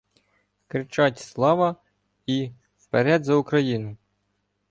[0.67, 1.75] Кричать "Слава!"
[2.25, 3.97] і "Вперед, за Україну!".